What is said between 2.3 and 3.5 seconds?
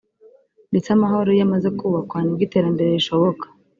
bwo iterambere rishoboka